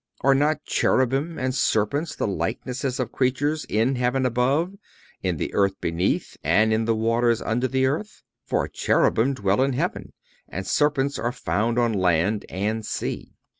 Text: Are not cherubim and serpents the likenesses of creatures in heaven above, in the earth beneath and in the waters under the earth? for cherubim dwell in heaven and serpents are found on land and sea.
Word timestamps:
Are 0.21 0.33
not 0.33 0.65
cherubim 0.65 1.37
and 1.37 1.53
serpents 1.53 2.15
the 2.15 2.25
likenesses 2.27 2.99
of 2.99 3.11
creatures 3.11 3.65
in 3.65 3.97
heaven 3.97 4.25
above, 4.25 4.73
in 5.21 5.37
the 5.37 5.53
earth 5.53 5.79
beneath 5.79 6.37
and 6.43 6.73
in 6.73 6.85
the 6.85 6.95
waters 6.95 7.39
under 7.39 7.67
the 7.67 7.85
earth? 7.85 8.23
for 8.43 8.67
cherubim 8.67 9.35
dwell 9.35 9.61
in 9.61 9.73
heaven 9.73 10.13
and 10.49 10.65
serpents 10.65 11.19
are 11.19 11.31
found 11.31 11.77
on 11.77 11.93
land 11.93 12.47
and 12.49 12.83
sea. 12.83 13.35